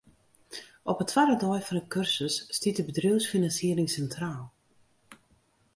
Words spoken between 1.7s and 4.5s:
'e kursus stiet de bedriuwsfinansiering sintraal.